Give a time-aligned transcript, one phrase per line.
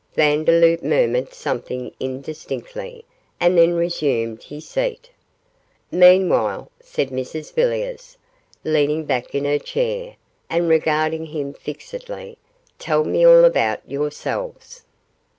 [0.15, 3.05] Vandeloup murmured something indistinctly,
[3.39, 5.11] and then resumed his seat.
[5.91, 8.17] 'Meanwhile,' said Mrs Villiers,
[8.63, 10.15] leaning back in her chair,
[10.49, 12.39] and regarding him fixedly,
[12.79, 14.81] 'tell me all about yourselves.